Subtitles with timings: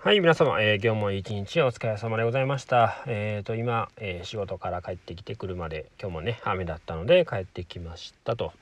[0.00, 3.02] はい、皆様、えー、今日も一日お疲れ様でございました。
[3.08, 8.52] えっ、ー、と、今、えー、仕事から帰ってきてくるまで、今日もね、雨だったので帰ってきましたと。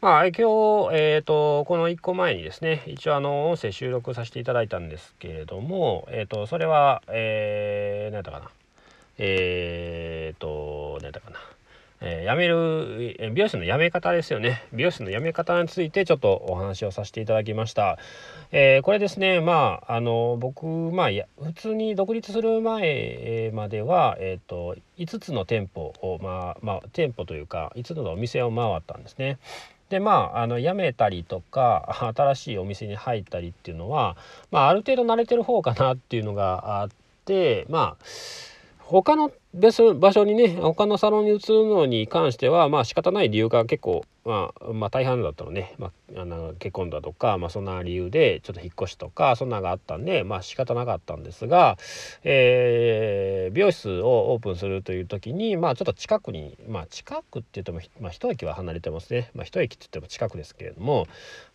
[0.00, 8.50] まあ、今日、えっ、と、この1個前にですね、一応、あの、音声収録させていただいたんですけれども、えっ、と、それは、えー、何やったかな。
[9.18, 11.36] えっ、と、何やったかな。
[12.02, 14.64] えー、辞める、美容師の辞め方ですよね。
[14.72, 17.98] 美容師の辞め方についてちょっとお話をさせていただきました。
[18.52, 21.08] えー、これですね、まあ、あの、僕、まあ、
[21.42, 29.38] 普通に独立する前までは、えっ、ー、と、5つの店舗を、まあ、まあ、店舗というか、5つのお店を回ったんですね。
[29.90, 34.16] でまああの辞めたりとか新しいお店に入ったりっていうのは、
[34.52, 36.88] まあ、ある程度慣れてる方かなっていうのがあっ
[37.24, 38.04] てまあ
[38.78, 51.78] 他の場所にね他のサロンに移るのに関してはまあ仕方ない理由が結構まあ、まあ大半だったのね、まあ、あの結婚だとか、まあ、そんな理由でちょっと引っ越しとかそんなのがあったんでまあ仕方なかったんですが、
[52.22, 61.06] えー、美容室をオープンするという時にまあちょっと近くにまあ近くって言っても、まあ、一駅は離れてますね、まあ、一駅って言っても近くですけれども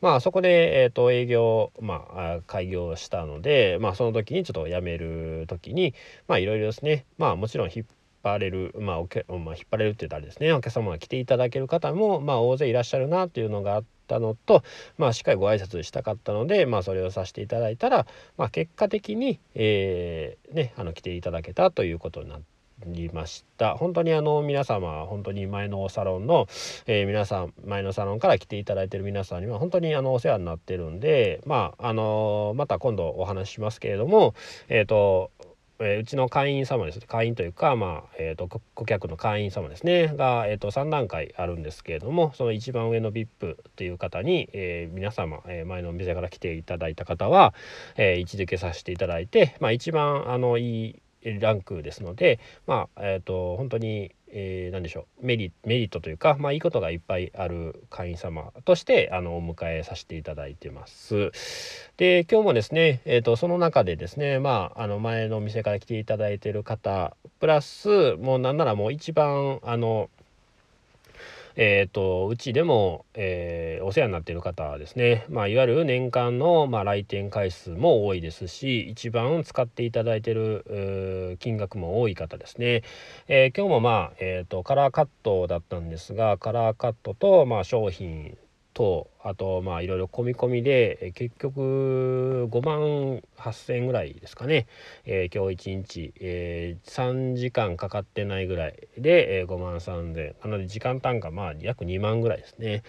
[0.00, 5.94] まあそこで、えーと、営業、まあ、開業したので、まあ、その時にちょっと辞める時に
[6.28, 7.04] まあいろいろですね。
[7.18, 7.86] まあもちろん引っ
[8.24, 10.52] 張れる、まあおけまあ、引っ張れるって言ったらですね。
[10.52, 14.62] お客様が来ていただける方も、まあ、大勢いらっしゃるなっていうのがあったのと、
[14.98, 18.06] まあ、しっかりご挨拶したかったので、まあ、それをさせていただいたら、
[18.38, 22.54] まあ、結果的に、えー、ね、あの来ていただけたということになって
[22.86, 23.76] りました。
[23.76, 26.46] 本当にあの皆様本当に前のサロンの、
[26.86, 34.34] えー、皆さん前のサロンから来ていただいてる皆さんには本当にあのお世話になってるんでまああのまた今度お話ししますけれども
[34.68, 35.30] えっ、ー、と
[35.78, 40.08] えー、うちの会員様です会員というか、まあえーと、顧客の会員様ですね。
[40.08, 47.54] が、えーと、3段階あるんですけれどもその一番上の VIP という方に、えー、皆様、えー、前のお店から来ていただいた方は、
[47.96, 51.02] えー、位置づけさせていただいて、まあ、一番あのいい
[51.40, 61.30] ランクですのでまあえっ、ー、と本当にえー、何でしょうメリメリットというか、まあ、いいことがいっぱいある会員様としてあのお迎えさせていただいてます。
[61.96, 70.10] で今日もですね、えーと、その中でですねまああの前のお店から来ていただいてる方プラスもうなんならもう一番あの
[71.56, 82.82] えっ、ー、とうちでも、えー、お世話になっている方ですね、まあ、いわゆる年間の、まあ、来店回数も多いですし一番使っていただいている金額も多い方ですね、
[83.28, 88.36] えー、今日もまあ、えーと、カラーカットだったんですがカラーカットと、まあ、商品
[88.72, 94.66] とあとまあいろいろ込み込みで結局5万8,000円ぐらいですかね、
[95.06, 102.82] えー、今日1日、えー、3時間かかってないぐらいで、えー、5万3,000なので時間単価まあ約2万ぐらいですね。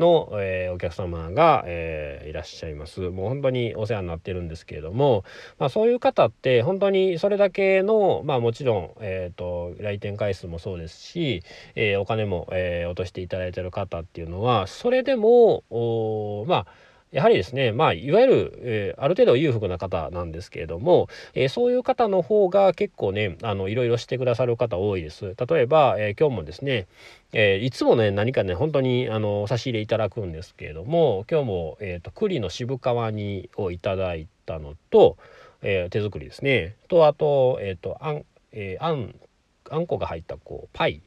[0.00, 3.00] の、えー、お客様が、えー、いらっしゃいます。
[3.10, 5.24] もう本当にお世話になってるんですけれども、
[5.58, 11.42] まあ、そういう方って本当にそれだけのまあもちろん、えーと、来店回数もそうですし、
[11.76, 16.66] えー、お金も、えー、落としていただいてる方っていうのはそれでもおおまあ
[17.12, 25.34] やはりですね、まあ、いわゆる、えー、ある程度裕福な方なんですけれども、えー、そういう方の方が結構ね、あの、いろいろしてくださる方多いです。
[25.36, 26.86] 例えば、えー、今日もですね、
[27.32, 35.16] えいつもね、何かね、本当に、あの、差し入れいただくんですけれども、今日も、えっ、と、栗の渋皮煮をいただいたのと、
[35.62, 36.76] え手作りですね。
[36.88, 39.14] と、あと、えっ、と、あん、えあん、
[39.68, 41.02] あんこが入った、こう、パイ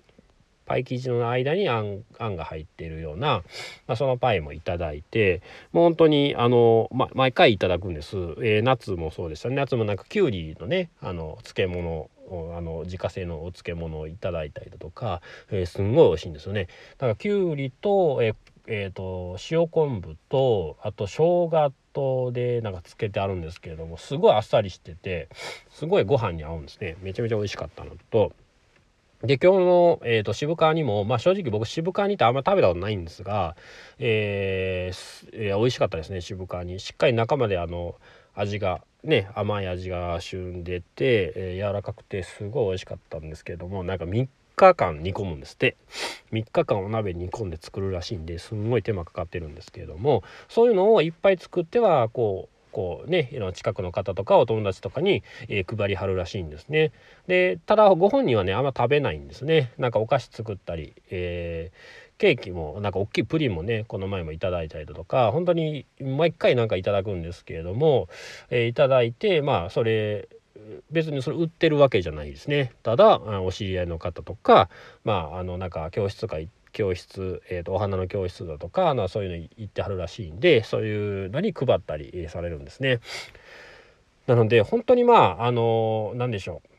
[0.66, 3.44] パイ生地の間にあんあんが入ってるような、
[3.88, 5.42] まあ、そのパイもいただいて
[5.72, 9.56] もう本当にあの、ま、毎回いただくんです、えー、夏もそうでしたね。
[9.56, 12.10] 夏もなんかきゅうりのねあの漬物
[12.56, 16.68] あの自家製のお漬物をいただいたりだとか、えー、すんごい美味しいんですよね。
[16.98, 18.36] だからきゅうりと,、えー
[18.66, 25.28] えーと、塩昆布とあと生姜とでなんかつけてあるんですけれどもすごいあっさりしてて
[25.70, 26.96] すごいご飯に合うんですね。
[27.02, 28.32] めちゃめちゃ美味しかったのと
[29.24, 33.56] で、今日の、えーと、渋川にも、まあ、正直僕渋川にってあんま食べたことないんですが、
[33.98, 37.96] えー、えー、美味しかったですね渋川にしっかり中まであの
[38.36, 44.28] 味がね甘い味が旬でて、えー、柔らかくてすごい美味しかったんですけどもなんか3
[44.58, 45.78] 日間煮込むんですって。
[46.34, 56.92] 3日間お鍋煮込んで作るらしいんですんごい手間かかってるんですけれどもそういうのをいっぱい作ってはこうこうね近くの方とかお友達とかに、えー、配りはるらしいんですね。
[57.28, 59.72] でただご本人はねあんま食べないんですね。
[59.78, 68.10] なんかお菓子作ったり、えー、ケーキもなんか大きいプリンもねこの前もいただいたりだとか本当に毎回なんかいただくんですけれども、
[68.50, 70.28] えー、いただいてまあそれ
[70.92, 74.70] 別にそれ売ってるわけじゃないですねただお知り合いの方とか
[75.04, 83.00] まああのなんか教室とか行って教室、えーと、お花の教室だとか、まあ、そういうの行ってはるらしいんでそういうのに配ったりされるんですね。
[84.28, 86.70] なので本当にまああの何でしょう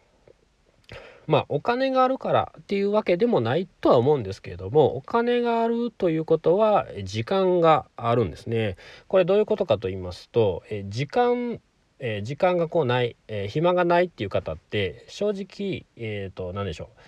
[1.27, 8.77] まあお金があるからっていうわけでもないとは思うんですけれどもお金があるということは時間があるんですね。
[9.09, 11.61] これどういうことかと言いますとえ時間
[11.99, 17.01] え時間がこうない、え、暇がないっていう方って正直えっ、ー、と何でしょう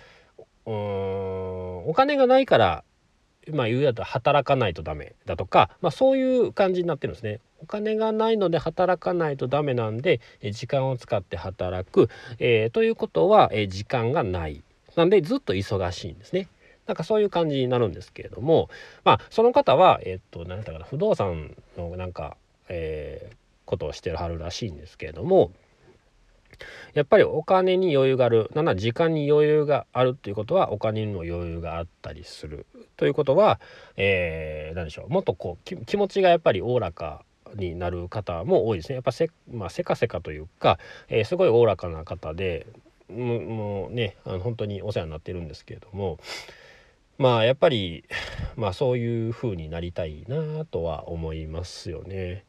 [0.67, 2.83] うんお金がないから
[3.51, 7.39] まあ言うやと働かないとダメだとか、まあ、そういう感じになってるんですね。
[7.59, 10.19] お金がないので働かないとダメなんで
[10.51, 12.09] 時間を使って働く、
[12.39, 14.63] えー、ということは、え時間がない
[14.95, 16.49] なんでずっと忙しいんですね。
[16.85, 18.69] なんかそういう感じになるんですけれども
[19.03, 22.37] まあその方はえっ、と何だったかな不動産のなんか、
[22.69, 23.35] えー、
[23.65, 25.51] ことをしてるはるらしいんですけれども
[26.93, 28.49] やっぱりお金に余裕がある。
[28.53, 32.65] なんなら時間に余裕があるっていうことはお金にも余裕があったりする
[32.95, 33.59] ということは、
[33.95, 35.09] えー、何でしょう。
[35.09, 37.23] もっとこう気持ちがやっぱりおおらか
[37.55, 38.95] になる方も多いですね。
[38.95, 42.65] やっぱせ,、まあ、せかせかというか、えー、すごいおおらかな方で
[43.09, 46.19] もうねあの本当にお世話になってるんですけれども
[47.17, 48.03] まあやっぱり
[48.55, 52.43] まあそういう風になりたいなとは思いますよね。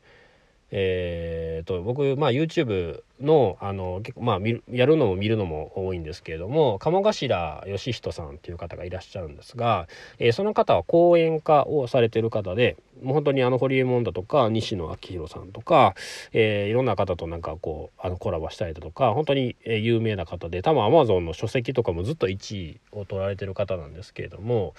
[0.71, 4.39] えーと、僕、まあ、YouTube のあの結構、まあ、
[4.71, 9.89] やるのも見るのも多いんですけれども鴨頭義人さんっていう方がいらっしゃるんですが、
[10.19, 15.95] えー、その方は講演家をされてる方でもう本当にあの堀江門だとか西野昭弘さんとか、
[16.33, 24.75] えー、いろんな方となんかこうあのコラボしたりだとか本当に有名な方で多分 Amazon の書籍とかもずっと1位を取られてる方なんですけれども、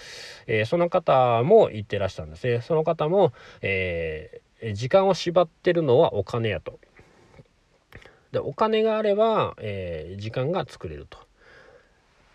[0.47, 2.61] えー、その方も言ってらしたんですね。
[2.61, 6.79] その方も、えー時間を縛ってるのはお金やと。
[8.31, 11.17] でお金があれば、えー、時間が作れると。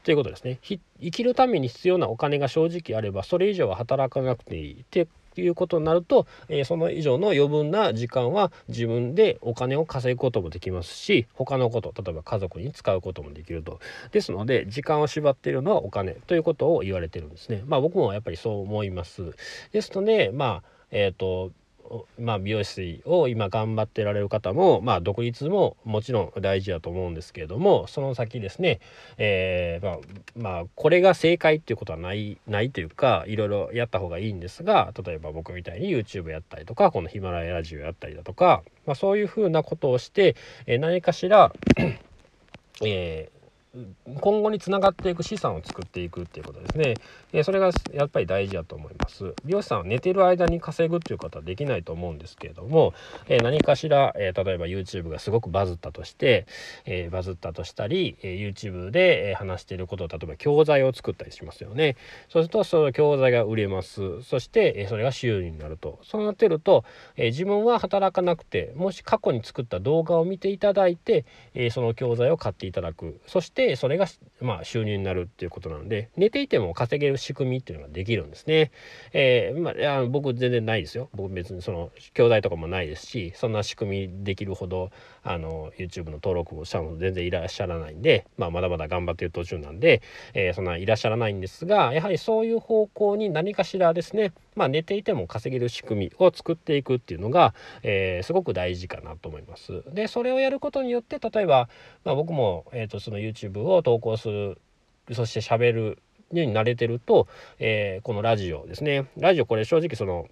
[0.05, 0.59] ということですね。
[0.63, 5.07] 生きるために必要なお金が正直あればそれ以上は働かなくていいって
[5.37, 13.81] いうことになると、えー、その以上の余分な時間は自分でお金を稼ぐこともできますし他のこと例えば家族に使うこともできると。
[14.13, 17.63] ですので時間を縛っているのはお金ということを言われてるんですね。
[17.67, 19.33] まあ僕もやっぱりそう思います。
[19.73, 21.53] ですのでまあえっ、ー、と
[22.19, 28.81] まあ、美容師を今頑張ってられる方も、まあ、独立ももちろん大事だと思うんですけれどもその先ですね、
[29.19, 29.99] えー、まあ、
[30.37, 40.37] まあ、これが正解っていうことはないないというかいろいろやった方がいいんですが例えば僕みたいに YouTube やったりとかこのヒマラヤラジオやったりだとか、まあ、そういうふうなことをして、
[40.67, 41.53] えー、何かしら
[42.83, 43.44] えー
[44.21, 46.99] 今後につながっていく資産を作っていくっていうことですね、
[47.33, 49.35] えそれがやっぱり大事だと思います。
[49.45, 52.95] 美容師さんは寝てる間に稼ぐっていうことはできないと思うんですけれども、
[53.29, 56.47] え何かしら、え例えば YouTube がすごくバズったとして、
[56.87, 61.97] えバズったとしたり、え YouTube で、え話していることを例えば教材を作ったりしますよね。
[62.29, 64.23] そうするとその教材が売れます。
[64.23, 65.99] そして、えそれが収入になると。
[66.05, 66.85] そうなってると、
[67.17, 71.25] え自分は働かなくてもし過去に作った動画を見ていただいて、
[71.55, 73.21] えその教材を買っていただく。
[73.27, 74.07] そしてでそれが、
[74.41, 78.71] まあ、収入になるっていうことなので寝ていても稼げる仕組みっていうのができるんですね。
[79.13, 81.09] えー、まあ、あの僕全然ないですよ。
[81.15, 84.91] 僕別にその教材とかもないですしそんな仕組みできるほど
[85.23, 90.03] あの YouTube の登録をしたのも全然いらっしゃらないんで、まあ、まだまだ頑張っている途中なんで、
[90.35, 99.83] えー、そんないらっしゃらないんですがやはりそういう方向に何かしらですねまあ、寝ていても稼げる仕組みを作っていくっていうのが、えー、すごく大事かなと思います。
[99.93, 101.69] でそれをやることによって例えば、
[102.05, 104.61] まあ、僕も、えーと、その YouTube を投稿する
[105.13, 110.27] そして喋るように慣れてると、えー、このラジオですねラジオこれ正直その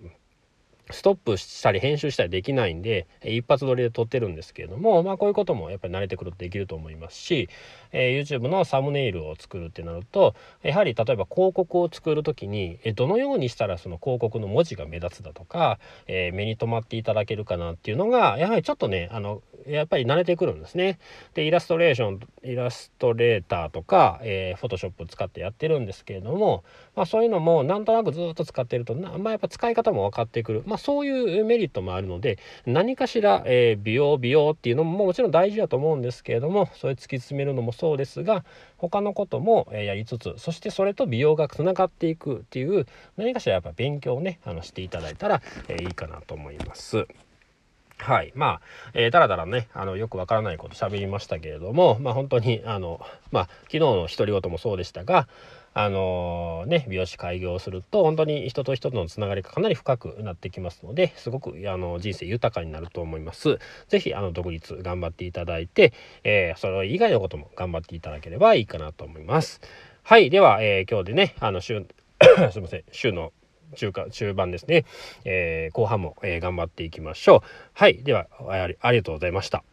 [0.91, 7.49] ストップしたり編集したりできないんで一発撮りで撮ってるんですけれどもまあこういうこともやっぱり慣れてくるとできると思いますし、
[7.93, 20.99] えー、YouTube のサムネイルを作るってなるとやはり例えば広告を作る時にどのようにしたらその広告の文字が目立つだとか、えー、目に留まっていただけるかなっていうのがやはりちょっとねあのやっぱり慣れてくるんですね。
[21.35, 26.64] でイラストレーションイラストレーターとか、えー、フォトショップを使ってやってるんですけれども、
[26.97, 38.45] まあ、そういうのもなんとなくずっと使ってるとまあ、やっぱ使い方も分かってくる、まあ、そういうメリットもあるので何かしら、えー、美容美容っていうのももちろん大事だと思うんですけれどもそれ突き詰めるのもそうですが
[38.76, 47.07] 他のこともやりつつそしてそれと美容がつながっていくっていう何かしらやっぱ勉強をねあのしていただいたら、えー、いいかなと思います。
[48.02, 48.32] はい。
[48.35, 48.61] まあ、
[48.94, 55.28] えー、だらだらね、あの、よくわからないこと喋りましたけれども、まあ本当に、あの、まあ、昨日の独り言もそうでしたが、
[55.75, 63.59] あのー、ね、美容師開業すると、本当に人と人とのつながりがかなり深くなってきますので、すごく、あの、人生豊かになると思います。
[63.88, 65.94] 是非あの、独立頑張っていただいて、
[66.25, 69.61] えー、それ以外のことも頑張っていただければいいかなと思います。
[70.02, 70.28] はい。
[70.28, 71.87] では、えー、今日でね、あの、週、
[72.52, 73.32] すいません、週の
[73.75, 74.85] 中間中盤ですね、
[75.25, 77.49] えー、後半も、えー、頑張っていきましょう。
[77.75, 78.02] はい。
[78.02, 79.64] ではありがとうございました。